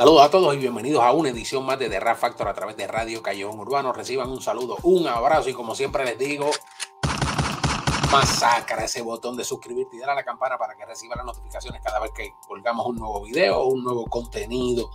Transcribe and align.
Saludos 0.00 0.22
a 0.22 0.30
todos 0.30 0.54
y 0.54 0.56
bienvenidos 0.56 1.02
a 1.02 1.12
una 1.12 1.28
edición 1.28 1.66
más 1.66 1.78
de 1.78 1.90
The 1.90 2.00
Rap 2.00 2.16
Factor 2.16 2.48
a 2.48 2.54
través 2.54 2.74
de 2.74 2.86
Radio 2.86 3.22
Callejón 3.22 3.60
Urbano. 3.60 3.92
Reciban 3.92 4.30
un 4.30 4.40
saludo, 4.40 4.78
un 4.82 5.06
abrazo 5.06 5.50
y 5.50 5.52
como 5.52 5.74
siempre 5.74 6.06
les 6.06 6.16
digo, 6.16 6.50
masacra 8.10 8.84
ese 8.86 9.02
botón 9.02 9.36
de 9.36 9.44
suscribirte 9.44 9.96
y 9.96 9.98
dar 9.98 10.08
a 10.08 10.14
la 10.14 10.24
campana 10.24 10.56
para 10.56 10.74
que 10.74 10.86
reciba 10.86 11.16
las 11.16 11.26
notificaciones 11.26 11.82
cada 11.84 12.00
vez 12.00 12.12
que 12.12 12.32
colgamos 12.48 12.86
un 12.86 12.96
nuevo 12.96 13.22
video 13.22 13.66
un 13.66 13.84
nuevo 13.84 14.06
contenido. 14.06 14.88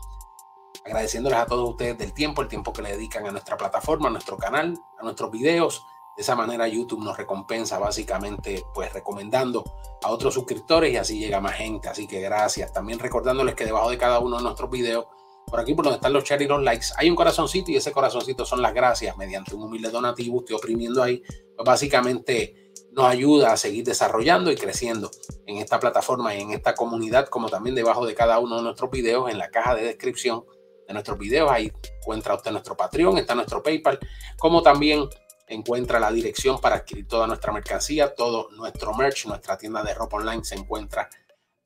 Agradeciéndoles 0.83 1.37
a 1.37 1.45
todos 1.45 1.69
ustedes 1.69 1.99
del 1.99 2.11
tiempo, 2.11 2.41
el 2.41 2.47
tiempo 2.47 2.73
que 2.73 2.81
le 2.81 2.89
dedican 2.89 3.27
a 3.27 3.31
nuestra 3.31 3.57
plataforma, 3.57 4.07
a 4.07 4.11
nuestro 4.11 4.37
canal, 4.37 4.75
a 4.97 5.03
nuestros 5.03 5.29
videos. 5.29 5.85
De 6.15 6.21
esa 6.21 6.35
manera 6.35 6.67
YouTube 6.67 7.03
nos 7.03 7.17
recompensa 7.17 7.77
básicamente 7.77 8.63
pues 8.73 8.93
recomendando 8.93 9.63
a 10.01 10.09
otros 10.09 10.33
suscriptores 10.33 10.93
y 10.93 10.97
así 10.97 11.19
llega 11.19 11.41
más 11.41 11.55
gente. 11.55 11.89
Así 11.89 12.07
que 12.07 12.21
gracias. 12.21 12.71
También 12.71 12.99
recordándoles 12.99 13.55
que 13.55 13.65
debajo 13.65 13.89
de 13.89 13.97
cada 13.97 14.19
uno 14.19 14.37
de 14.37 14.43
nuestros 14.43 14.69
videos, 14.69 15.05
por 15.47 15.59
aquí 15.59 15.73
por 15.73 15.85
donde 15.85 15.97
están 15.97 16.13
los 16.13 16.23
shares 16.23 16.45
y 16.45 16.49
los 16.49 16.63
likes, 16.63 16.87
hay 16.97 17.09
un 17.09 17.15
corazoncito 17.15 17.69
y 17.71 17.75
ese 17.75 17.91
corazoncito 17.91 18.45
son 18.45 18.61
las 18.61 18.73
gracias 18.73 19.17
mediante 19.17 19.55
un 19.55 19.63
humilde 19.63 19.89
donativo. 19.89 20.39
Estoy 20.39 20.55
oprimiendo 20.55 21.03
ahí. 21.03 21.21
Pues 21.55 21.65
básicamente 21.65 22.71
nos 22.95 23.05
ayuda 23.07 23.51
a 23.51 23.57
seguir 23.57 23.83
desarrollando 23.83 24.51
y 24.51 24.55
creciendo 24.55 25.11
en 25.45 25.57
esta 25.57 25.81
plataforma 25.81 26.33
y 26.33 26.41
en 26.41 26.51
esta 26.51 26.75
comunidad, 26.75 27.27
como 27.27 27.49
también 27.49 27.75
debajo 27.75 28.05
de 28.05 28.15
cada 28.15 28.39
uno 28.39 28.55
de 28.55 28.63
nuestros 28.63 28.89
videos 28.89 29.29
en 29.29 29.37
la 29.37 29.49
caja 29.49 29.75
de 29.75 29.83
descripción 29.83 30.45
de 30.87 30.93
nuestros 30.93 31.17
videos. 31.17 31.51
Ahí 31.51 31.73
encuentra 32.01 32.35
usted 32.35 32.51
nuestro 32.51 32.77
Patreon, 32.77 33.17
está 33.17 33.35
nuestro 33.35 33.61
PayPal, 33.61 33.99
como 34.37 34.61
también 34.61 35.09
encuentra 35.47 35.99
la 35.99 36.11
dirección 36.11 36.59
para 36.59 36.77
adquirir 36.77 37.07
toda 37.07 37.27
nuestra 37.27 37.53
mercancía, 37.53 38.13
todo 38.13 38.49
nuestro 38.51 38.93
merch, 38.93 39.25
nuestra 39.27 39.57
tienda 39.57 39.83
de 39.83 39.93
ropa 39.93 40.17
online 40.17 40.43
se 40.43 40.55
encuentra 40.55 41.09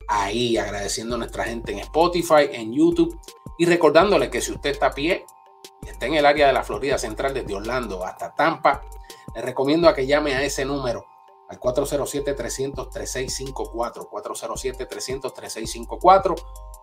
ahí, 0.08 0.56
agradeciendo 0.56 1.14
a 1.14 1.18
nuestra 1.18 1.44
gente 1.44 1.72
en 1.72 1.78
Spotify, 1.80 2.48
en 2.52 2.72
YouTube 2.72 3.18
y 3.58 3.66
recordándole 3.66 4.30
que 4.30 4.40
si 4.40 4.52
usted 4.52 4.70
está 4.70 4.86
a 4.86 4.92
pie 4.92 5.24
y 5.82 5.88
está 5.88 6.06
en 6.06 6.14
el 6.14 6.26
área 6.26 6.48
de 6.48 6.52
la 6.52 6.64
Florida 6.64 6.98
Central, 6.98 7.34
desde 7.34 7.54
Orlando 7.54 8.04
hasta 8.04 8.34
Tampa, 8.34 8.82
le 9.34 9.42
recomiendo 9.42 9.92
que 9.94 10.06
llame 10.06 10.34
a 10.34 10.42
ese 10.42 10.64
número 10.64 11.06
al 11.48 11.60
407-300-3654, 11.60 14.08
407-300-3654 14.08 16.34
y 16.36 16.38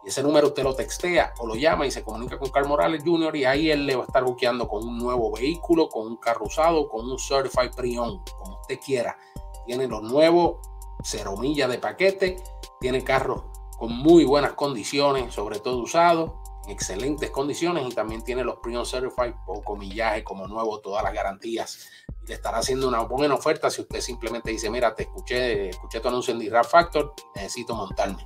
ese 0.08 0.23
número 0.23 0.47
usted 0.47 0.63
lo 0.63 0.73
textea 0.73 1.33
o 1.38 1.45
lo 1.45 1.55
llama 1.55 1.86
y 1.86 1.91
se 1.91 2.02
comunica 2.02 2.39
con 2.39 2.50
Carl 2.50 2.66
Morales 2.66 3.03
Jr. 3.05 3.36
y 3.36 3.44
ahí 3.44 3.72
él 3.72 3.86
le 3.86 3.97
va 3.97 4.03
a 4.03 4.05
estar 4.05 4.23
buqueando 4.23 4.66
con 4.66 4.88
un 4.88 4.97
nuevo 4.97 5.33
vehículo, 5.33 5.89
con 5.89 6.08
un 6.08 6.16
carro 6.16 6.45
usado, 6.45 6.88
con 6.88 7.09
un 7.09 7.19
Certified 7.19 7.72
Pre-Owned, 7.75 8.22
como 8.39 8.61
usted 8.61 8.80
quiera. 8.80 9.17
Tiene 9.66 9.85
los 9.85 10.02
nuevos, 10.02 10.66
cero 11.03 11.35
millas 11.35 11.69
de 11.69 11.78
paquete, 11.78 12.38
tiene 12.80 13.03
carros 13.03 13.44
con 13.78 13.91
muy 13.91 14.23
buenas 14.23 14.53
condiciones, 14.53 15.33
sobre 15.33 15.59
todo 15.59 15.80
usados, 15.80 16.31
en 16.63 16.72
excelentes 16.72 17.30
condiciones 17.30 17.85
y 17.85 17.94
también 17.94 18.23
tiene 18.23 18.45
los 18.45 18.59
Pre-Owned 18.59 18.88
Certified, 18.88 19.33
poco 19.45 19.75
millaje, 19.75 20.23
como 20.23 20.47
nuevo, 20.47 20.80
todas 20.80 21.03
las 21.03 21.13
garantías. 21.13 21.89
Le 22.25 22.33
estará 22.33 22.59
haciendo 22.59 22.88
una 22.88 23.02
buena 23.02 23.35
oferta 23.35 23.69
si 23.69 23.81
usted 23.81 24.00
simplemente 24.00 24.52
dice, 24.52 24.69
mira, 24.69 24.95
te 24.95 25.03
escuché, 25.03 25.67
escuché 25.67 26.00
tu 26.00 26.08
anuncio 26.08 26.33
en 26.33 26.39
The 26.39 26.63
Factor, 26.63 27.13
necesito 27.35 27.75
montarme 27.75 28.23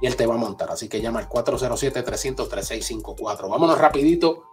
y 0.00 0.06
él 0.06 0.16
te 0.16 0.26
va 0.26 0.34
a 0.34 0.38
montar. 0.38 0.70
Así 0.70 0.88
que 0.88 1.00
llama 1.00 1.20
al 1.20 1.28
407-300-3654. 1.28 3.48
Vámonos 3.48 3.78
rapidito 3.78 4.44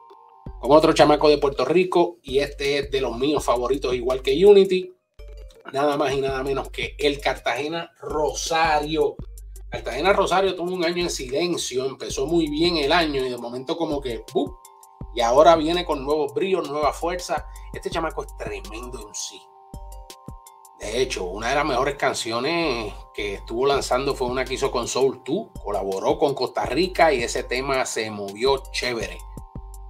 con 0.60 0.72
otro 0.72 0.94
chamaco 0.94 1.30
de 1.30 1.38
Puerto 1.38 1.66
Rico 1.66 2.18
y 2.22 2.40
este 2.40 2.80
es 2.80 2.90
de 2.92 3.02
los 3.02 3.18
míos 3.18 3.44
favoritos 3.44 3.94
igual 3.94 4.22
que 4.22 4.46
Unity. 4.46 4.94
Nada 5.74 5.98
más 5.98 6.14
y 6.14 6.22
nada 6.22 6.42
menos 6.44 6.70
que 6.70 6.96
el 6.98 7.20
Cartagena 7.20 7.92
Rosario. 8.02 9.16
Cartagena 9.70 10.14
Rosario 10.14 10.56
tuvo 10.56 10.74
un 10.74 10.84
año 10.84 11.04
en 11.04 11.10
silencio, 11.10 11.86
empezó 11.86 12.28
muy 12.28 12.50
bien 12.50 12.76
el 12.78 12.92
año 12.92 13.26
y 13.26 13.30
de 13.30 13.38
momento 13.38 13.78
como 13.78 14.02
que 14.02 14.22
y 15.14 15.22
ahora 15.22 15.56
viene 15.56 15.86
con 15.86 16.04
nuevos 16.04 16.34
bríos, 16.34 16.70
nueva 16.70 16.94
fuerza. 16.94 17.46
Este 17.74 17.90
chamaco 17.90 18.24
es 18.24 18.38
tremendo 18.38 19.08
en 19.08 19.14
sí. 19.14 19.42
De 20.82 21.00
hecho, 21.00 21.26
una 21.26 21.50
de 21.50 21.56
las 21.56 21.66
mejores 21.66 21.96
canciones 21.96 22.92
que 23.14 23.36
estuvo 23.36 23.68
lanzando 23.68 24.16
fue 24.16 24.28
una 24.28 24.44
que 24.44 24.56
hizo 24.56 24.72
con 24.72 24.88
Soul 24.88 25.22
2. 25.24 25.50
Colaboró 25.64 26.18
con 26.18 26.34
Costa 26.34 26.66
Rica 26.66 27.14
y 27.14 27.22
ese 27.22 27.44
tema 27.44 27.86
se 27.86 28.10
movió 28.10 28.64
chévere. 28.72 29.20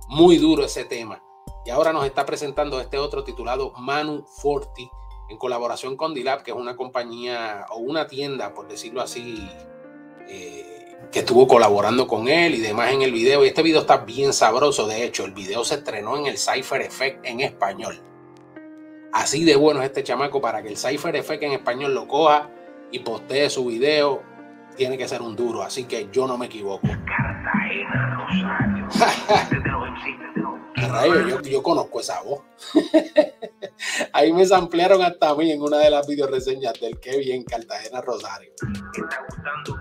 Muy 0.10 0.38
duro 0.38 0.66
ese 0.66 0.84
tema. 0.84 1.24
Y 1.66 1.70
ahora 1.70 1.94
nos 1.94 2.06
está 2.06 2.26
presentando 2.26 2.82
este 2.82 2.98
otro 2.98 3.24
titulado 3.24 3.72
Manu 3.78 4.26
Forti 4.26 4.90
en 5.30 5.38
colaboración 5.38 5.96
con 5.96 6.14
Dilab, 6.14 6.44
que 6.44 6.52
es 6.52 6.58
una 6.58 6.76
compañía 6.76 7.68
o 7.70 7.78
una 7.78 8.08
tienda, 8.08 8.54
por 8.54 8.68
decirlo 8.68 9.00
así, 9.00 9.50
eh, 10.28 10.98
que 11.10 11.20
estuvo 11.20 11.48
colaborando 11.48 12.06
con 12.06 12.28
él 12.28 12.54
y 12.56 12.60
demás 12.60 12.92
en 12.92 13.02
el 13.02 13.14
video. 13.14 13.46
Y 13.46 13.48
este 13.48 13.64
video 13.64 13.80
está 13.80 14.00
bien 14.00 14.34
sabroso. 14.34 14.88
De 14.88 15.06
hecho, 15.06 15.24
el 15.24 15.32
video 15.32 15.64
se 15.64 15.76
estrenó 15.76 16.18
en 16.18 16.26
el 16.26 16.38
Cypher 16.38 16.82
Effect 16.82 17.26
en 17.26 17.40
español. 17.40 18.11
Así 19.12 19.44
de 19.44 19.56
bueno 19.56 19.82
es 19.82 19.88
este 19.88 20.04
chamaco 20.04 20.40
para 20.40 20.62
que 20.62 20.70
el 20.70 20.78
Cypher 20.78 21.16
Effect 21.16 21.44
en 21.44 21.52
español 21.52 21.94
lo 21.94 22.08
coja 22.08 22.50
y 22.92 23.00
postee 23.00 23.50
su 23.50 23.66
video. 23.66 24.24
Tiene 24.78 24.98
que 24.98 25.08
ser 25.08 25.22
un 25.22 25.36
duro, 25.36 25.62
así 25.62 25.84
que 25.84 26.08
yo 26.12 26.28
no 26.28 26.38
me 26.38 26.46
equivoco. 26.46 26.88
Cartagena, 27.06 28.16
Rosario. 28.16 28.88
yo, 31.28 31.42
yo, 31.42 31.62
conozco 31.62 32.00
esa 32.00 32.22
voz. 32.22 32.42
Ahí 34.14 34.32
me 34.32 34.44
ampliaron 34.54 35.02
hasta 35.02 35.30
a 35.30 35.36
mí 35.36 35.52
en 35.52 35.62
una 35.62 35.78
de 35.78 35.90
las 35.90 36.08
video 36.08 36.28
reseñas 36.28 36.80
del 36.80 36.98
que 37.00 37.18
bien 37.18 37.44
Cartagena 37.44 38.00
Rosario. 38.02 38.52
Está 38.94 39.26
gustando, 39.28 39.78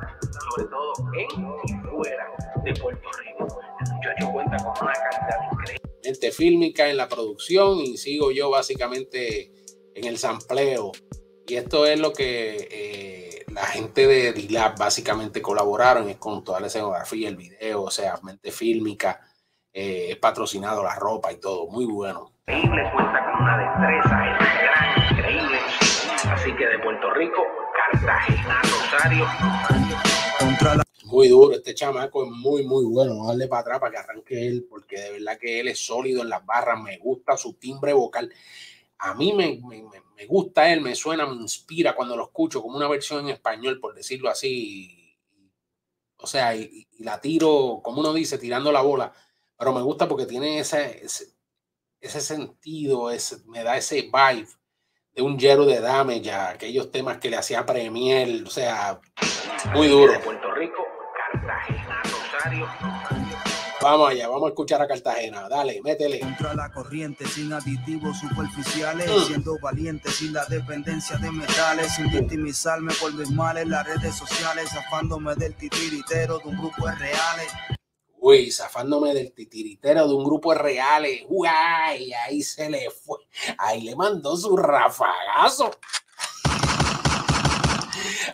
sobre 0.51 0.65
todo 0.69 0.93
en 1.15 1.29
y 1.65 1.89
fuera 1.89 2.27
de 2.65 2.75
Puerto 2.75 3.09
Rico. 3.19 3.61
El 3.81 3.93
muchacho 3.95 4.33
cuenta 4.33 4.57
con 4.57 4.73
una 4.83 4.93
calidad 4.93 5.53
increíble 5.53 5.90
mente 6.05 6.33
fílmica 6.33 6.89
en 6.89 6.97
la 6.97 7.09
producción 7.09 7.79
y 7.79 7.97
sigo 7.97 8.31
yo 8.31 8.51
básicamente 8.51 9.53
en 9.95 10.05
el 10.05 10.19
sampleo. 10.19 10.93
Y 11.47 11.57
esto 11.57 11.85
es 11.85 11.99
lo 11.99 12.13
que 12.13 12.69
eh, 12.71 13.45
la 13.53 13.67
gente 13.67 14.07
de 14.07 14.33
D-Lab 14.33 14.79
básicamente 14.79 15.43
colaboraron, 15.43 16.09
es 16.09 16.17
con 16.17 16.45
toda 16.45 16.61
la 16.61 16.69
escenografía, 16.69 17.29
el 17.29 17.37
video, 17.37 17.83
o 17.83 17.91
sea, 17.91 18.19
mente 18.23 18.53
fílmica, 18.53 19.21
eh, 19.73 20.17
patrocinado 20.21 20.83
la 20.83 20.95
ropa 20.95 21.33
y 21.33 21.41
todo, 21.41 21.69
muy 21.69 21.87
bueno. 21.87 22.33
Increíble, 22.47 22.83
cuenta 22.93 23.25
con 23.25 23.43
una 23.43 23.59
destreza, 23.59 24.27
es 24.27 24.39
gran, 24.63 25.19
increíble. 25.19 25.59
Así 26.31 26.55
que 26.55 26.67
de 26.67 26.79
Puerto 26.79 27.11
Rico, 27.15 27.43
Cartagena, 27.93 28.61
Rosario. 28.63 29.27
Contra 30.39 30.77
la 30.77 30.90
muy 31.11 31.29
duro. 31.29 31.55
Este 31.55 31.75
chamaco 31.75 32.25
es 32.25 32.31
muy, 32.31 32.65
muy 32.65 32.85
bueno. 32.85 33.13
Vamos 33.13 33.27
a 33.27 33.31
darle 33.31 33.49
para 33.49 33.61
atrás 33.63 33.81
para 33.81 33.93
que 33.93 33.99
arranque 33.99 34.47
él, 34.47 34.67
porque 34.69 34.99
de 35.01 35.11
verdad 35.13 35.39
que 35.39 35.61
él 35.61 35.69
es 35.69 35.85
sólido 35.85 36.23
en 36.23 36.29
las 36.29 36.45
barras. 36.47 36.81
Me 36.81 36.99
gusta 36.99 37.37
su 37.37 37.55
timbre 37.55 37.93
vocal. 37.93 38.33
A 38.99 39.15
mí 39.15 39.33
me, 39.33 39.61
me, 40.17 40.27
gusta 40.27 40.73
él, 40.73 40.81
me 40.81 40.95
suena, 40.95 41.27
me 41.27 41.35
inspira 41.35 41.95
cuando 41.95 42.17
lo 42.17 42.25
escucho, 42.25 42.63
como 42.63 42.77
una 42.77 42.89
versión 42.89 43.21
en 43.21 43.31
español, 43.31 43.81
por 43.81 43.95
decirlo 43.95 44.31
así. 44.31 45.17
O 46.17 46.27
sea, 46.27 46.55
y, 46.55 46.87
la 46.99 47.21
tiro, 47.21 47.81
como 47.83 48.01
uno 48.01 48.13
dice, 48.13 48.39
tirando 48.39 48.71
la 48.71 48.83
bola. 48.83 49.13
Pero 49.59 49.73
me 49.73 49.83
gusta 49.83 50.09
porque 50.09 50.27
tiene 50.27 50.61
ese, 50.61 51.03
ese, 52.01 52.21
sentido, 52.21 53.11
ese, 53.11 53.39
me 53.47 53.63
da 53.63 53.77
ese 53.77 54.03
vibe 54.03 54.49
de 55.13 55.23
un 55.23 55.39
Jero 55.39 55.67
de 55.67 55.81
Dame 55.81 56.21
ya, 56.21 56.51
aquellos 56.51 56.91
temas 56.91 57.19
que 57.19 57.31
le 57.31 57.37
hacía 57.37 57.67
Premier, 57.67 58.45
o 58.47 58.51
sea, 58.51 59.01
muy 59.75 59.89
duro. 59.89 60.13
Rosario. 62.41 62.69
Vamos 63.83 64.11
allá, 64.11 64.29
vamos 64.29 64.45
a 64.45 64.49
escuchar 64.49 64.83
a 64.83 64.89
Cartagena. 64.89 65.49
Dale, 65.49 65.81
métele. 65.83 66.21
Contra 66.21 66.55
la 66.55 66.71
corriente, 66.71 67.27
sin 67.27 67.53
aditivos 67.53 68.19
superficiales, 68.19 69.11
mm. 69.11 69.27
siendo 69.27 69.59
valiente, 69.59 70.11
sin 70.11 70.35
la 70.35 70.45
dependencia 70.45 71.17
de 71.17 71.31
metales, 71.31 71.95
sin 71.95 72.11
victimizarme 72.11 72.93
por 73.01 73.15
mis 73.15 73.31
males, 73.31 73.67
las 73.67 73.87
redes 73.87 74.15
sociales, 74.15 74.69
zafándome 74.71 75.35
del 75.37 75.55
titiritero 75.55 76.39
de 76.39 76.49
un 76.49 76.59
grupo 76.59 76.87
de 76.87 76.95
reales. 76.95 77.53
Uy, 78.19 78.51
zafándome 78.53 79.15
del 79.15 79.33
titiritero 79.33 80.07
de 80.07 80.15
un 80.15 80.25
grupo 80.25 80.53
de 80.53 80.59
reales. 80.59 81.23
Uy, 81.29 81.49
ahí 81.49 82.43
se 82.43 82.69
le 82.69 82.91
fue. 82.91 83.19
Ahí 83.57 83.81
le 83.81 83.97
mandó 83.97 84.37
su 84.37 84.55
rafagazo. 84.59 85.71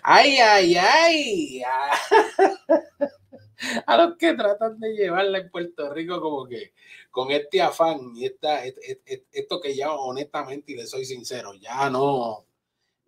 Ay, 0.03 0.39
ay, 0.39 0.77
ay. 0.77 1.63
A 3.87 3.97
los 3.97 4.17
que 4.17 4.35
tratan 4.35 4.79
de 4.79 4.95
llevarla 4.95 5.39
en 5.39 5.51
Puerto 5.51 5.93
Rico 5.93 6.21
como 6.21 6.47
que 6.47 6.73
con 7.11 7.31
este 7.31 7.63
afán 7.63 8.13
y 8.15 8.27
esta, 8.27 8.63
esto 8.65 9.61
que 9.61 9.75
ya 9.75 9.93
honestamente, 9.93 10.73
y 10.73 10.77
le 10.77 10.87
soy 10.87 11.05
sincero, 11.05 11.55
ya 11.55 11.89
no, 11.89 12.45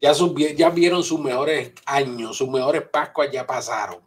ya, 0.00 0.12
ya 0.54 0.70
vieron 0.70 1.04
sus 1.04 1.20
mejores 1.20 1.72
años, 1.84 2.36
sus 2.36 2.48
mejores 2.48 2.82
Pascuas 2.90 3.30
ya 3.30 3.46
pasaron, 3.46 4.02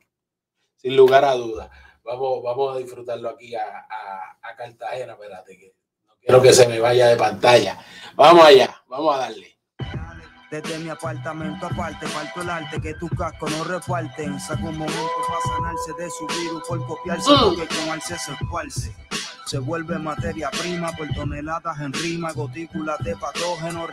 sin 0.77 0.95
lugar 0.95 1.25
a 1.25 1.33
dudas. 1.35 1.69
Vamos, 2.03 2.41
vamos 2.41 2.75
a 2.75 2.79
disfrutarlo 2.79 3.29
aquí 3.29 3.53
a, 3.53 3.85
a 4.41 4.55
Cartagena, 4.55 5.13
espérate 5.13 5.57
que 5.57 5.75
no 6.07 6.15
quiero 6.19 6.41
que 6.41 6.53
se 6.53 6.67
me 6.67 6.79
vaya 6.79 7.07
de 7.07 7.15
pantalla. 7.15 7.77
Vamos 8.15 8.43
allá, 8.43 8.83
vamos 8.87 9.15
a 9.15 9.19
darle. 9.19 9.50
Desde 10.51 10.79
mi 10.79 10.89
apartamento 10.89 11.65
aparte, 11.65 12.05
falto 12.07 12.41
el 12.41 12.49
arte 12.49 12.81
que 12.81 12.93
tu 12.95 13.07
casco 13.07 13.49
no 13.49 13.63
reparten. 13.63 14.37
Saco 14.37 14.67
un 14.67 14.79
momento 14.79 15.09
para 15.25 15.55
sanarse 15.55 15.93
de 15.97 16.09
su 16.09 16.27
virus 16.27 16.67
por 16.67 16.85
copiarse, 16.85 17.31
mm. 17.31 17.55
porque 17.55 17.67
con 17.67 18.01
se 18.01 18.15
esparce. 18.15 18.93
Se 19.45 19.59
vuelve 19.59 19.97
materia 19.97 20.51
prima 20.51 20.91
por 20.91 21.07
toneladas 21.13 21.79
en 21.79 21.93
rima, 21.93 22.33
gotículas 22.33 22.99
de 22.99 23.15
patógenos. 23.15 23.89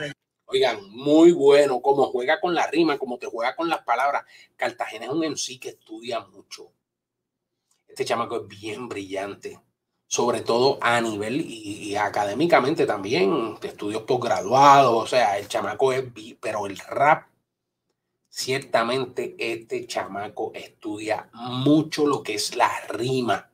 Oigan, 0.46 0.80
muy 0.90 1.30
bueno, 1.30 1.80
como 1.80 2.06
juega 2.06 2.40
con 2.40 2.52
la 2.52 2.66
rima, 2.66 2.98
como 2.98 3.18
te 3.18 3.28
juega 3.28 3.54
con 3.54 3.68
las 3.68 3.84
palabras. 3.84 4.24
Cartagena 4.56 5.04
es 5.04 5.12
un 5.12 5.22
en 5.22 5.36
sí 5.36 5.60
que 5.60 5.68
estudia 5.68 6.18
mucho. 6.26 6.72
Este 7.86 8.04
chamaco 8.04 8.42
es 8.42 8.48
bien 8.48 8.88
brillante 8.88 9.60
sobre 10.08 10.40
todo 10.40 10.78
a 10.80 11.00
nivel 11.02 11.42
y, 11.42 11.94
académicamente 11.96 12.86
también, 12.86 13.58
de 13.60 13.68
estudios 13.68 14.02
posgraduados, 14.02 15.04
o 15.04 15.06
sea, 15.06 15.38
el 15.38 15.48
chamaco 15.48 15.92
es, 15.92 16.04
pero 16.40 16.66
el 16.66 16.78
rap, 16.78 17.26
ciertamente 18.30 19.36
este 19.38 19.86
chamaco 19.86 20.50
estudia 20.54 21.28
mucho 21.34 22.06
lo 22.06 22.22
que 22.22 22.34
es 22.34 22.56
la 22.56 22.70
rima, 22.88 23.50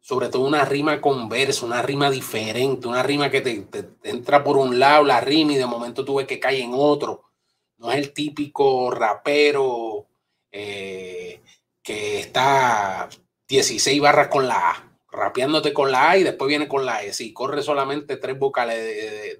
sobre 0.00 0.28
todo 0.28 0.42
una 0.42 0.64
rima 0.64 1.00
conversa, 1.00 1.64
una 1.64 1.82
rima 1.82 2.10
diferente, 2.10 2.88
una 2.88 3.02
rima 3.04 3.30
que 3.30 3.40
te, 3.42 3.68
entra 4.02 4.42
por 4.42 4.56
un 4.56 4.78
lado 4.80 5.04
la 5.04 5.20
rima 5.20 5.52
y 5.52 5.56
de 5.56 5.66
momento 5.66 6.04
tú 6.04 6.16
ves 6.16 6.26
que 6.26 6.40
cae 6.40 6.62
en 6.62 6.72
otro, 6.74 7.30
no 7.76 7.92
es 7.92 7.98
el 7.98 8.12
típico 8.12 8.90
rapero 8.90 10.06
eh, 10.50 11.42
que 11.80 12.20
está 12.20 13.08
16 13.48 14.00
barras 14.02 14.28
con 14.28 14.46
la 14.46 14.70
A, 14.70 14.92
rapeándote 15.10 15.72
con 15.72 15.90
la 15.90 16.10
A 16.10 16.18
y 16.18 16.22
después 16.22 16.48
viene 16.48 16.68
con 16.68 16.84
la 16.84 17.02
E. 17.02 17.14
Sí, 17.14 17.32
corre 17.32 17.62
solamente 17.62 18.18
tres 18.18 18.38
vocales 18.38 18.76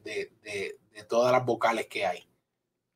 de, 0.03 0.79
todas 1.09 1.31
las 1.31 1.45
vocales 1.45 1.87
que 1.87 2.07
hay. 2.07 2.27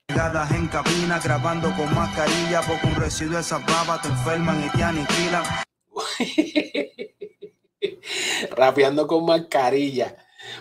en 0.08 0.68
cabina 0.68 1.20
grabando 1.22 1.72
con 1.76 1.94
mascarilla 1.94 2.62
porque 2.62 2.86
un 2.86 2.96
residuo 2.96 3.34
de 3.34 3.42
esas 3.42 3.64
babas 3.64 4.02
te 4.02 4.08
enferman 4.08 4.64
y 4.64 4.70
te 4.70 4.82
aniquilan. 4.82 5.44
Rapeando 8.50 9.06
con 9.06 9.26
mascarilla 9.26 10.16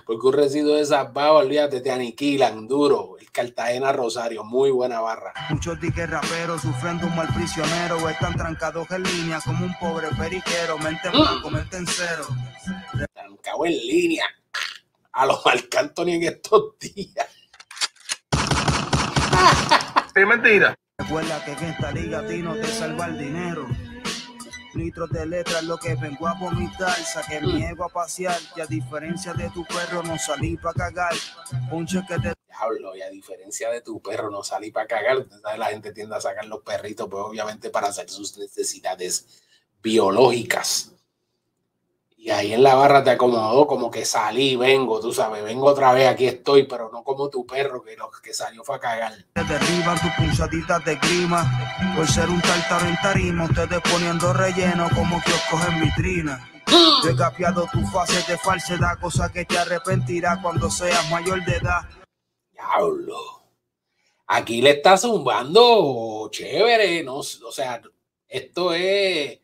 porque 0.05 0.27
un 0.27 0.33
residuo 0.33 0.75
de 0.75 0.81
esas 0.81 1.13
babas, 1.13 1.45
olvídate, 1.45 1.81
te 1.81 1.91
aniquilan 1.91 2.67
duro. 2.67 3.17
Cartagena 3.31 3.93
Rosario, 3.93 4.43
muy 4.43 4.71
buena 4.71 4.99
barra. 4.99 5.33
Muchos 5.49 5.79
diques 5.79 6.09
raperos 6.09 6.61
sufriendo 6.61 7.07
un 7.07 7.15
mal 7.15 7.27
prisionero, 7.33 8.09
están 8.09 8.35
trancados 8.35 8.91
en 8.91 9.03
línea 9.03 9.39
como 9.43 9.65
un 9.65 9.73
pobre 9.79 10.09
periquero. 10.17 10.77
Mente 10.77 11.07
en 11.07 11.15
mm. 11.15 11.21
blanco, 11.21 11.49
mente 11.49 11.77
en 11.77 11.87
cero. 11.87 12.27
Trancado 13.13 13.65
en 13.65 13.71
línea. 13.71 14.25
A 15.13 15.25
los 15.25 15.45
Marcantoni 15.45 16.15
en 16.15 16.23
estos 16.23 16.77
días. 16.79 17.27
Es 20.13 20.27
mentira. 20.27 20.75
Recuerda 20.97 21.43
que 21.45 21.53
en 21.53 21.63
esta 21.63 21.91
liga 21.93 22.19
a 22.19 22.27
ti 22.27 22.41
no 22.41 22.53
te 22.55 22.67
salva 22.67 23.05
el 23.05 23.17
dinero 23.17 23.65
litros 24.73 25.09
de 25.09 25.25
letras 25.25 25.63
lo 25.63 25.77
que 25.77 25.95
vengo 25.95 26.27
a 26.27 26.33
vomitar, 26.33 26.95
saqué 26.95 27.41
mi 27.41 27.63
ego 27.63 27.85
a 27.85 27.89
pasear 27.89 28.37
y 28.55 28.61
a 28.61 28.65
diferencia 28.65 29.33
de 29.33 29.49
tu 29.49 29.65
perro 29.65 30.03
no 30.03 30.17
salí 30.17 30.57
para 30.57 30.73
cagar. 30.73 31.13
Un 31.71 31.85
cheque 31.85 32.17
de 32.17 32.33
Diablo, 32.61 32.95
y 32.95 33.01
a 33.01 33.09
diferencia 33.09 33.69
de 33.69 33.81
tu 33.81 34.01
perro 34.01 34.29
no 34.29 34.43
salí 34.43 34.71
para 34.71 34.87
cagar, 34.87 35.25
la 35.57 35.65
gente 35.67 35.91
tiende 35.93 36.15
a 36.15 36.21
sacar 36.21 36.45
los 36.45 36.61
perritos, 36.61 37.07
pues 37.09 37.23
obviamente 37.23 37.69
para 37.69 37.87
hacer 37.87 38.09
sus 38.09 38.37
necesidades 38.37 39.41
biológicas. 39.81 40.91
Y 42.17 42.29
ahí 42.29 42.53
en 42.53 42.61
la 42.61 42.75
barra 42.75 43.03
te 43.03 43.09
acomodó 43.09 43.65
como 43.65 43.89
que 43.89 44.05
salí, 44.05 44.55
vengo, 44.55 44.99
tú 44.99 45.11
sabes, 45.11 45.43
vengo 45.43 45.65
otra 45.65 45.91
vez, 45.91 46.07
aquí 46.07 46.27
estoy, 46.27 46.67
pero 46.67 46.91
no 46.93 47.03
como 47.03 47.29
tu 47.29 47.47
perro 47.47 47.81
que 47.81 47.97
lo 47.97 48.11
que 48.11 48.31
salió 48.31 48.63
fue 48.63 48.75
a 48.75 48.79
cagar. 48.79 49.13
Te 49.33 49.43
derriban 49.43 49.99
tus 49.99 50.11
pulsaditas 50.11 50.85
de 50.85 50.99
clima, 50.99 51.51
por 51.95 52.07
ser 52.07 52.29
un 52.29 52.39
tartaro 52.41 52.85
en 52.85 52.95
tarima, 53.01 53.45
ustedes 53.45 53.81
poniendo 53.91 54.33
relleno 54.33 54.87
como 54.93 55.19
que 55.23 55.31
os 55.31 55.41
cogen 55.49 55.81
vitrina. 55.81 56.47
Yo 57.03 57.09
he 57.09 57.15
capiado 57.15 57.67
tu 57.71 57.81
fase 57.87 58.21
de 58.31 58.37
falsedad, 58.37 58.99
cosa 58.99 59.31
que 59.31 59.43
te 59.43 59.57
arrepentirá 59.57 60.39
cuando 60.43 60.69
seas 60.69 61.09
mayor 61.09 61.43
de 61.43 61.55
edad. 61.57 61.81
Diablo. 62.61 63.17
Aquí 64.27 64.61
le 64.61 64.71
está 64.71 64.97
zumbando 64.97 66.29
chévere, 66.31 67.03
¿no? 67.03 67.17
O 67.17 67.23
sea, 67.23 67.81
esto 68.27 68.73
es 68.73 69.39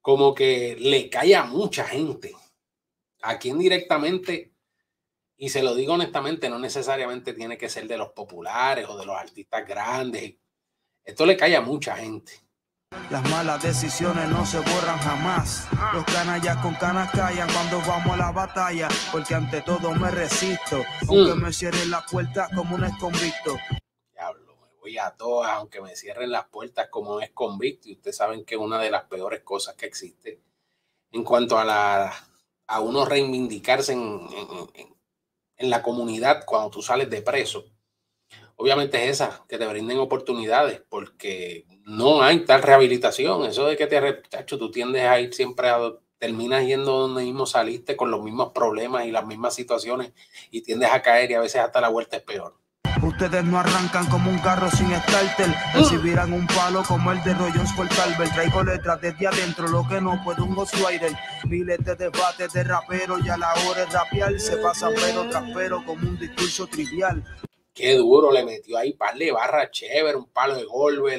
como 0.00 0.34
que 0.34 0.76
le 0.78 1.08
cae 1.08 1.34
a 1.34 1.44
mucha 1.44 1.84
gente. 1.84 2.34
Aquí 3.22 3.48
indirectamente, 3.48 4.52
y 5.38 5.48
se 5.48 5.62
lo 5.62 5.74
digo 5.74 5.94
honestamente, 5.94 6.50
no 6.50 6.58
necesariamente 6.58 7.32
tiene 7.32 7.56
que 7.56 7.68
ser 7.68 7.86
de 7.86 7.96
los 7.96 8.10
populares 8.10 8.86
o 8.88 8.96
de 8.98 9.06
los 9.06 9.16
artistas 9.16 9.66
grandes. 9.66 10.34
Esto 11.02 11.24
le 11.24 11.36
cae 11.36 11.56
a 11.56 11.60
mucha 11.60 11.96
gente. 11.96 12.32
Las 13.10 13.28
malas 13.30 13.62
decisiones 13.62 14.28
no 14.28 14.44
se 14.46 14.58
borran 14.58 14.98
jamás. 14.98 15.68
Los 15.92 16.04
canallas 16.04 16.56
con 16.58 16.74
canas 16.74 17.10
callan 17.12 17.48
cuando 17.52 17.78
vamos 17.80 18.14
a 18.14 18.16
la 18.16 18.32
batalla, 18.32 18.88
porque 19.12 19.34
ante 19.34 19.62
todo 19.62 19.92
me 19.94 20.10
resisto, 20.10 20.82
aunque 21.08 21.34
mm. 21.34 21.42
me 21.42 21.52
cierren 21.52 21.90
las 21.90 22.10
puertas 22.10 22.48
como 22.54 22.76
un 22.76 22.90
convicto 22.98 23.56
a 24.98 25.16
todas, 25.16 25.52
aunque 25.52 25.80
me 25.80 25.94
cierren 25.96 26.30
las 26.30 26.46
puertas 26.46 26.88
como 26.88 27.20
es 27.20 27.30
convicto. 27.32 27.88
Y 27.88 27.94
ustedes 27.94 28.16
saben 28.16 28.44
que 28.44 28.56
una 28.56 28.78
de 28.78 28.90
las 28.90 29.04
peores 29.04 29.42
cosas 29.42 29.74
que 29.74 29.86
existe 29.86 30.40
en 31.12 31.24
cuanto 31.24 31.58
a 31.58 31.64
la 31.64 32.12
a 32.68 32.80
uno 32.80 33.04
reivindicarse 33.04 33.92
en, 33.92 34.28
en, 35.56 35.70
la 35.70 35.82
comunidad 35.82 36.44
cuando 36.44 36.70
tú 36.70 36.82
sales 36.82 37.08
de 37.08 37.22
preso. 37.22 37.64
Obviamente 38.56 39.04
es 39.04 39.10
esa, 39.20 39.44
que 39.48 39.56
te 39.56 39.66
brinden 39.68 39.98
oportunidades, 39.98 40.82
porque 40.88 41.64
no 41.86 42.20
hay 42.20 42.40
tal 42.40 42.62
rehabilitación. 42.62 43.44
Eso 43.44 43.66
de 43.66 43.76
que 43.76 43.86
te, 43.86 44.22
chacho, 44.28 44.58
tú 44.58 44.70
tiendes 44.70 45.02
a 45.02 45.18
ir 45.20 45.32
siempre 45.32 45.70
a, 45.70 45.78
terminas 46.18 46.64
yendo 46.66 46.98
donde 46.98 47.24
mismo 47.24 47.46
saliste 47.46 47.96
con 47.96 48.10
los 48.10 48.22
mismos 48.22 48.52
problemas 48.52 49.06
y 49.06 49.10
las 49.10 49.26
mismas 49.26 49.54
situaciones 49.54 50.12
y 50.50 50.62
tiendes 50.62 50.90
a 50.90 51.02
caer 51.02 51.30
y 51.30 51.34
a 51.34 51.40
veces 51.40 51.60
hasta 51.60 51.80
la 51.80 51.88
vuelta 51.88 52.16
es 52.16 52.22
peor. 52.22 52.54
Ustedes 53.02 53.44
no 53.44 53.58
arrancan 53.58 54.06
como 54.06 54.30
un 54.30 54.38
carro 54.38 54.70
sin 54.70 54.88
starter. 54.88 55.54
Recibirán 55.74 56.32
un 56.32 56.46
palo 56.46 56.82
como 56.82 57.12
el 57.12 57.22
de 57.22 57.34
Rollons 57.34 57.72
por 57.74 57.88
Calver. 57.88 58.28
Traigo 58.30 58.64
letras 58.64 59.00
desde 59.00 59.26
adentro, 59.26 59.68
lo 59.68 59.86
que 59.86 60.00
no 60.00 60.18
puede 60.24 60.42
un 60.42 60.54
Ghostwriter. 60.54 61.12
Miles 61.44 61.84
de 61.84 61.94
debates 61.94 62.52
de 62.54 62.64
raperos 62.64 63.20
y 63.24 63.28
a 63.28 63.36
la 63.36 63.52
hora 63.52 63.84
de 63.84 63.92
rapear 63.92 64.40
se 64.40 64.56
pasa 64.56 64.88
pero 64.94 65.28
tras 65.28 65.44
pero 65.54 65.84
como 65.84 66.08
un 66.08 66.18
discurso 66.18 66.66
trivial. 66.66 67.22
Qué 67.76 67.94
duro, 67.94 68.32
le 68.32 68.42
metió 68.42 68.78
ahí 68.78 68.94
par 68.94 69.18
de 69.18 69.30
barra 69.30 69.70
chévere, 69.70 70.16
un 70.16 70.30
palo 70.30 70.56
de 70.56 70.64
golpe, 70.64 71.18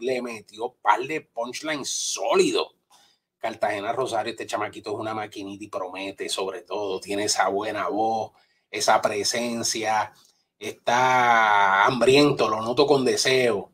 le 0.00 0.22
metió 0.22 0.74
par 0.82 1.00
de 1.02 1.20
punchline 1.20 1.84
sólido. 1.84 2.74
Cartagena 3.38 3.92
Rosario, 3.92 4.32
este 4.32 4.44
chamaquito 4.44 4.90
es 4.90 4.98
una 4.98 5.14
maquinita 5.14 5.62
y 5.62 5.68
promete, 5.68 6.28
sobre 6.28 6.62
todo, 6.62 6.98
tiene 6.98 7.26
esa 7.26 7.48
buena 7.48 7.86
voz, 7.86 8.32
esa 8.68 9.00
presencia, 9.00 10.12
está 10.58 11.84
hambriento, 11.84 12.48
lo 12.48 12.60
noto 12.60 12.88
con 12.88 13.04
deseo. 13.04 13.70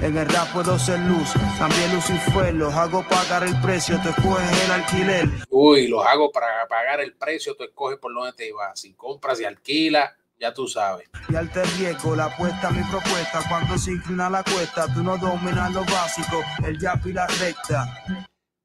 En 0.00 0.16
el 0.16 0.28
rap 0.28 0.52
puedo 0.52 0.78
ser 0.78 1.00
luz, 1.00 1.32
también 1.58 1.92
luz 1.92 2.08
y 2.08 2.30
fuego, 2.30 2.52
los 2.52 2.74
hago 2.74 3.04
pagar 3.08 3.42
el 3.42 3.60
precio, 3.60 3.98
tú 4.00 4.10
escoges 4.10 4.64
el 4.64 4.70
alquiler. 4.70 5.28
Uy, 5.50 5.88
los 5.88 6.06
hago 6.06 6.30
para 6.30 6.68
pagar 6.68 7.00
el 7.00 7.16
precio, 7.16 7.56
tú 7.56 7.64
escoges 7.64 7.98
por 7.98 8.14
dónde 8.14 8.32
te 8.34 8.52
vas. 8.52 8.78
Si 8.78 8.94
compras 8.94 9.40
y 9.40 9.44
alquilas, 9.44 10.12
ya 10.38 10.52
tú 10.52 10.66
sabes. 10.68 11.08
Y 11.28 11.36
al 11.36 11.50
te 11.50 11.62
riesgo, 11.64 12.14
la 12.16 12.26
apuesta, 12.26 12.70
mi 12.70 12.82
propuesta, 12.90 13.40
cuando 13.48 13.78
se 13.78 13.92
inclina 13.92 14.28
la 14.30 14.42
cuesta, 14.42 14.92
tú 14.92 15.02
no 15.02 15.16
dominas 15.16 15.72
lo 15.72 15.84
básico, 15.84 16.42
el 16.64 16.78
ya 16.78 17.00
y 17.04 17.12
la 17.12 17.26
recta. 17.26 18.04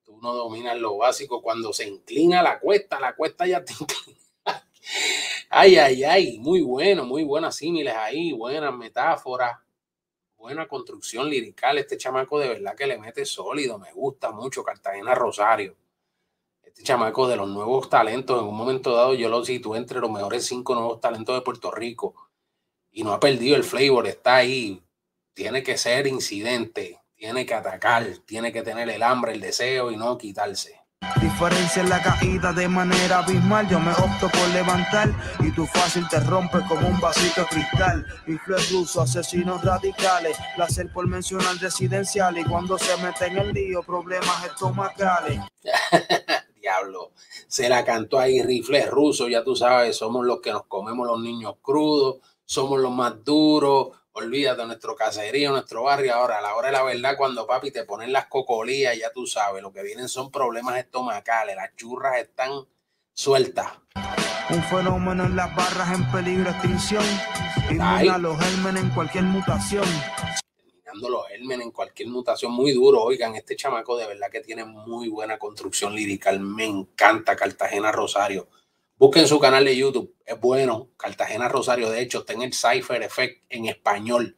Tú 0.03 0.19
no 0.21 0.33
dominas 0.33 0.77
lo 0.77 0.97
básico, 0.97 1.41
cuando 1.41 1.71
se 1.73 1.87
inclina 1.87 2.41
la 2.41 2.59
cuesta, 2.59 2.99
la 2.99 3.15
cuesta 3.15 3.45
ya 3.47 3.63
te 3.63 3.73
inclina. 3.79 4.19
Ay, 5.51 5.77
ay, 5.77 6.03
ay, 6.03 6.37
muy 6.39 6.61
bueno, 6.61 7.05
muy 7.05 7.23
buenas 7.23 7.55
símiles 7.55 7.95
ahí, 7.95 8.33
buenas 8.33 8.73
metáforas, 8.73 9.57
buena 10.37 10.67
construcción 10.67 11.29
lirical. 11.29 11.77
Este 11.77 11.97
chamaco 11.97 12.39
de 12.39 12.49
verdad 12.49 12.75
que 12.75 12.87
le 12.87 12.97
mete 12.97 13.25
sólido, 13.25 13.79
me 13.79 13.91
gusta 13.93 14.31
mucho 14.31 14.63
Cartagena 14.63 15.15
Rosario. 15.15 15.75
Este 16.69 16.83
chamaco 16.83 17.27
de 17.27 17.35
los 17.35 17.49
nuevos 17.49 17.89
talentos, 17.89 18.39
en 18.39 18.47
un 18.47 18.55
momento 18.55 18.95
dado 18.95 19.15
yo 19.15 19.27
lo 19.27 19.43
sitúo 19.43 19.75
entre 19.75 19.99
los 19.99 20.11
mejores 20.11 20.45
cinco 20.45 20.75
nuevos 20.75 21.01
talentos 21.01 21.33
de 21.33 21.41
Puerto 21.41 21.71
Rico 21.71 22.13
y 22.91 23.03
no 23.03 23.11
ha 23.11 23.19
perdido 23.19 23.55
el 23.55 23.63
flavor, 23.63 24.05
está 24.05 24.35
ahí. 24.35 24.83
Tiene 25.33 25.63
que 25.63 25.79
ser 25.79 26.05
incidente, 26.05 27.01
tiene 27.15 27.47
que 27.47 27.55
atacar, 27.55 28.05
tiene 28.23 28.51
que 28.51 28.61
tener 28.61 28.87
el 28.87 29.01
hambre, 29.01 29.31
el 29.31 29.41
deseo 29.41 29.89
y 29.89 29.97
no 29.97 30.15
quitarse. 30.19 30.79
Diferencia 31.19 31.81
en 31.81 31.89
la 31.89 32.03
caída 32.03 32.53
de 32.53 32.67
manera 32.67 33.19
abismal, 33.19 33.67
yo 33.67 33.79
me 33.79 33.91
opto 33.91 34.29
por 34.29 34.47
levantar 34.49 35.09
y 35.39 35.51
tú 35.51 35.65
fácil 35.65 36.07
te 36.07 36.19
rompes 36.19 36.61
como 36.67 36.87
un 36.87 36.99
vasito 36.99 37.41
de 37.41 37.47
cristal. 37.47 38.05
Influes 38.27 38.71
ruso, 38.71 39.01
asesinos 39.01 39.63
radicales, 39.63 40.37
placer 40.55 40.93
por 40.93 41.07
mencionar 41.07 41.55
residencial 41.57 42.37
y 42.37 42.43
cuando 42.43 42.77
se 42.77 42.95
meten 42.97 43.37
en 43.37 43.39
el 43.39 43.53
lío, 43.53 43.81
problemas 43.81 44.45
estomacales. 44.45 45.39
Diablo, 46.69 47.13
se 47.47 47.67
la 47.67 47.83
cantó 47.83 48.19
ahí 48.19 48.43
rifles 48.43 48.89
rusos, 48.89 49.29
ya 49.29 49.43
tú 49.43 49.55
sabes, 49.55 49.97
somos 49.97 50.23
los 50.25 50.39
que 50.39 50.51
nos 50.51 50.65
comemos 50.65 51.07
los 51.07 51.19
niños 51.19 51.55
crudos, 51.61 52.17
somos 52.45 52.79
los 52.79 52.91
más 52.91 53.23
duros, 53.23 53.89
olvídate 54.11 54.61
de 54.61 54.67
nuestro 54.67 54.95
caserío, 54.95 55.49
nuestro 55.51 55.83
barrio. 55.83 56.13
Ahora, 56.13 56.37
a 56.37 56.41
la 56.41 56.55
hora 56.55 56.67
de 56.67 56.73
la 56.73 56.83
verdad, 56.83 57.17
cuando 57.17 57.47
papi 57.47 57.71
te 57.71 57.85
ponen 57.85 58.13
las 58.13 58.27
cocolías, 58.27 58.95
ya 58.97 59.11
tú 59.11 59.25
sabes, 59.25 59.63
lo 59.63 59.71
que 59.71 59.81
vienen 59.81 60.07
son 60.07 60.31
problemas 60.31 60.77
estomacales, 60.77 61.55
las 61.55 61.75
churras 61.75 62.17
están 62.19 62.51
sueltas. 63.13 63.71
Un 64.51 64.63
fenómeno 64.63 65.25
en 65.25 65.35
las 65.35 65.55
barras 65.55 65.91
en 65.93 66.11
peligro 66.11 66.45
de 66.45 66.51
extinción. 66.51 67.03
Inmuna 67.69 68.17
los 68.17 68.39
gérmenes 68.39 68.83
en 68.83 68.89
cualquier 68.91 69.23
mutación. 69.23 69.85
Los 70.95 71.27
gérmenes 71.27 71.65
en 71.65 71.71
cualquier 71.71 72.09
mutación. 72.09 72.51
Muy 72.51 72.73
duro. 72.73 73.03
Oigan, 73.03 73.35
este 73.35 73.55
chamaco 73.55 73.97
de 73.97 74.07
verdad 74.07 74.29
que 74.31 74.41
tiene 74.41 74.65
muy 74.65 75.09
buena 75.09 75.37
construcción 75.37 75.93
lirical. 75.93 76.39
Me 76.39 76.65
encanta 76.65 77.35
Cartagena 77.35 77.91
Rosario. 77.91 78.47
Busquen 78.97 79.27
su 79.27 79.39
canal 79.39 79.65
de 79.65 79.75
YouTube. 79.75 80.15
Es 80.25 80.39
bueno. 80.39 80.89
Cartagena 80.97 81.47
Rosario. 81.47 81.89
De 81.89 82.01
hecho, 82.01 82.19
está 82.19 82.33
en 82.33 82.41
el 82.41 82.53
Cypher 82.53 83.01
Effect 83.03 83.43
en 83.49 83.65
español. 83.65 84.35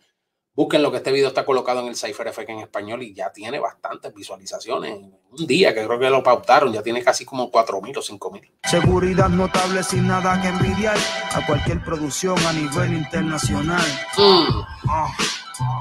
Busquen 0.53 0.83
lo 0.83 0.91
que 0.91 0.97
este 0.97 1.13
video 1.13 1.29
está 1.29 1.45
colocado 1.45 1.79
en 1.79 1.87
el 1.87 1.95
Cypher 1.95 2.27
Effect 2.27 2.49
en 2.49 2.59
español 2.59 3.01
y 3.01 3.13
ya 3.13 3.31
tiene 3.31 3.57
bastantes 3.57 4.13
visualizaciones. 4.13 4.99
Un 5.31 5.47
día 5.47 5.73
que 5.73 5.85
creo 5.85 5.97
que 5.97 6.09
lo 6.09 6.21
pautaron, 6.21 6.73
ya 6.73 6.83
tiene 6.83 7.01
casi 7.01 7.23
como 7.23 7.49
4.000 7.49 7.97
o 7.97 8.01
5.000. 8.01 8.51
Seguridad 8.69 9.29
notable 9.29 9.81
sin 9.81 10.07
nada 10.07 10.41
que 10.41 10.49
envidiar 10.49 10.97
a 11.31 11.45
cualquier 11.45 11.81
producción 11.85 12.37
a 12.45 12.51
nivel 12.51 12.93
internacional. 12.93 13.81
Mm. 14.17 14.61
Ah, 14.89 15.07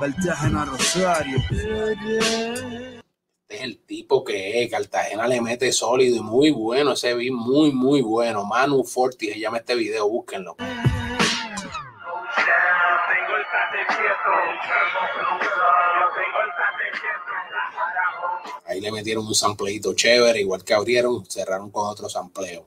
Cartagena 0.01 0.65
Rosario. 0.65 1.39
Este 1.39 2.99
es 3.49 3.61
el 3.63 3.79
tipo 3.79 4.25
que 4.25 4.63
es. 4.63 4.71
Cartagena 4.71 5.27
le 5.27 5.41
mete 5.41 5.73
sólido 5.73 6.17
y 6.17 6.21
muy 6.21 6.51
bueno. 6.51 6.93
Ese 6.93 7.15
vi 7.15 7.31
muy, 7.31 7.73
muy 7.73 8.01
bueno. 8.01 8.45
Manu 8.45 8.85
Forti 8.85 9.33
se 9.33 9.39
llama 9.39 9.59
este 9.59 9.75
video. 9.75 10.09
Búsquenlo. 10.09 10.57
Ahí 18.67 18.81
le 18.81 18.93
metieron 18.93 19.27
un 19.27 19.35
sampleito 19.35 19.95
chévere, 19.95 20.41
igual 20.41 20.63
que 20.63 20.75
abrieron, 20.75 21.27
cerraron 21.27 21.71
con 21.71 21.89
otro 21.89 22.09
sampleo. 22.09 22.67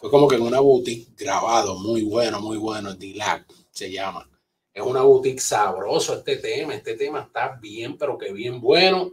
Fue 0.00 0.10
como 0.10 0.28
que 0.28 0.36
en 0.36 0.42
una 0.42 0.60
boutique 0.60 1.08
grabado, 1.16 1.74
muy 1.74 2.04
bueno, 2.04 2.40
muy 2.40 2.56
bueno, 2.56 2.94
Dilac 2.94 3.52
se 3.70 3.90
llama. 3.90 4.28
Es 4.72 4.82
una 4.82 5.02
boutique 5.02 5.40
sabroso 5.40 6.14
este 6.14 6.36
tema, 6.36 6.74
este 6.74 6.94
tema 6.94 7.22
está 7.22 7.58
bien, 7.60 7.98
pero 7.98 8.16
que 8.16 8.32
bien 8.32 8.60
bueno. 8.60 9.12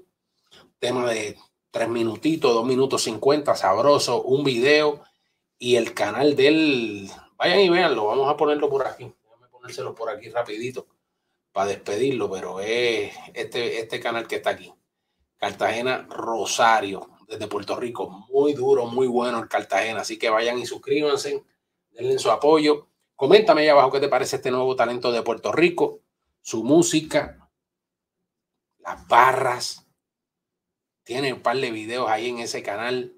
Tema 0.78 1.10
de 1.10 1.38
tres 1.72 1.90
minutitos, 1.90 2.54
dos 2.54 2.66
minutos 2.66 3.02
cincuenta, 3.02 3.56
sabroso, 3.56 4.22
un 4.22 4.44
video 4.44 5.02
y 5.58 5.76
el 5.76 5.96
canal 5.96 6.36
del, 6.36 7.10
vayan 7.36 7.62
y 7.62 7.70
veanlo, 7.70 8.06
vamos 8.06 8.30
a 8.30 8.38
ponerlo 8.38 8.70
por 8.70 8.86
aquí, 8.86 9.12
déjame 9.24 9.48
ponérselo 9.50 9.96
por 9.96 10.10
aquí 10.10 10.30
rapidito 10.30 10.86
para 11.52 11.70
despedirlo, 11.70 12.30
pero 12.30 12.60
es 12.60 13.12
este, 13.34 13.80
este 13.80 14.00
canal 14.00 14.28
que 14.28 14.36
está 14.36 14.52
aquí, 14.52 14.72
Cartagena 15.38 16.06
Rosario, 16.10 17.10
desde 17.28 17.48
Puerto 17.48 17.76
Rico, 17.76 18.10
muy 18.30 18.54
duro, 18.54 18.86
muy 18.86 19.08
bueno 19.08 19.40
el 19.40 19.48
Cartagena, 19.48 20.02
así 20.02 20.18
que 20.18 20.30
vayan 20.30 20.60
y 20.60 20.66
suscríbanse, 20.66 21.44
denle 21.92 22.20
su 22.20 22.32
apoyo, 22.32 22.88
coméntame 23.16 23.62
ahí 23.62 23.68
abajo 23.70 23.92
qué 23.92 24.00
te 24.00 24.10
parece 24.10 24.38
este 24.38 24.52
nuevo 24.52 24.76
talento 24.76 25.12
de 25.12 25.22
Puerto 25.22 25.52
Rico, 25.52 26.02
su 26.42 26.64
música, 26.64 27.50
las 28.80 29.08
barras, 29.08 29.88
tiene 31.04 31.34
un 31.34 31.42
par 31.42 31.58
de 31.58 31.72
videos 31.72 32.10
ahí 32.10 32.30
en 32.30 32.40
ese 32.40 32.64
canal, 32.64 33.14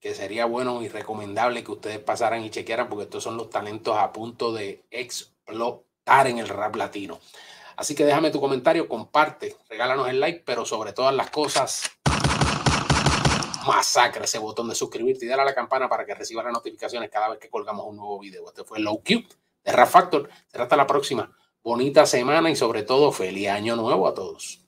que 0.00 0.14
sería 0.14 0.46
bueno 0.46 0.82
y 0.82 0.88
recomendable 0.88 1.62
que 1.62 1.72
ustedes 1.72 1.98
pasaran 1.98 2.42
y 2.42 2.50
chequearan 2.50 2.88
porque 2.88 3.04
estos 3.04 3.22
son 3.22 3.36
los 3.36 3.50
talentos 3.50 3.96
a 3.96 4.12
punto 4.12 4.52
de 4.52 4.84
explotar 4.90 6.26
en 6.26 6.38
el 6.38 6.48
rap 6.48 6.74
latino. 6.76 7.20
Así 7.76 7.94
que 7.94 8.04
déjame 8.04 8.30
tu 8.30 8.40
comentario, 8.40 8.88
comparte, 8.88 9.56
regálanos 9.68 10.08
el 10.08 10.20
like, 10.20 10.42
pero 10.44 10.64
sobre 10.64 10.92
todas 10.92 11.14
las 11.14 11.30
cosas, 11.30 11.90
masacra 13.66 14.24
ese 14.24 14.38
botón 14.38 14.68
de 14.68 14.74
suscribirte 14.74 15.24
y 15.24 15.28
dale 15.28 15.42
a 15.42 15.44
la 15.46 15.54
campana 15.54 15.88
para 15.88 16.04
que 16.04 16.14
reciba 16.14 16.42
las 16.42 16.52
notificaciones 16.52 17.10
cada 17.10 17.28
vez 17.28 17.38
que 17.38 17.48
colgamos 17.48 17.86
un 17.86 17.96
nuevo 17.96 18.18
video. 18.18 18.46
Este 18.48 18.64
fue 18.64 18.78
Low 18.80 19.02
Q 19.02 19.24
de 19.64 19.72
Rap 19.72 19.88
Factor. 19.88 20.28
Será 20.48 20.64
hasta 20.64 20.76
la 20.76 20.86
próxima. 20.86 21.30
Bonita 21.62 22.06
semana 22.06 22.50
y 22.50 22.56
sobre 22.56 22.82
todo 22.82 23.12
feliz 23.12 23.48
año 23.48 23.76
nuevo 23.76 24.08
a 24.08 24.14
todos. 24.14 24.59